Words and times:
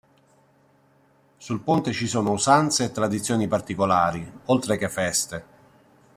Sul 1.37 1.59
ponte 1.59 1.91
ci 1.91 2.07
sono 2.07 2.31
usanze 2.31 2.85
e 2.85 2.91
tradizioni 2.91 3.47
particolari, 3.47 4.27
oltre 4.45 4.75
che 4.77 4.89
feste. 4.89 5.45